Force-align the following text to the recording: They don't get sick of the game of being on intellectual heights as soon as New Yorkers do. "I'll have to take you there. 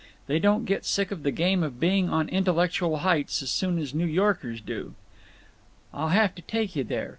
They 0.25 0.39
don't 0.39 0.65
get 0.65 0.83
sick 0.83 1.11
of 1.11 1.21
the 1.21 1.29
game 1.29 1.61
of 1.61 1.79
being 1.79 2.09
on 2.09 2.27
intellectual 2.29 2.97
heights 3.05 3.43
as 3.43 3.51
soon 3.51 3.77
as 3.77 3.93
New 3.93 4.07
Yorkers 4.07 4.59
do. 4.59 4.95
"I'll 5.93 6.07
have 6.09 6.33
to 6.33 6.41
take 6.41 6.75
you 6.75 6.83
there. 6.83 7.09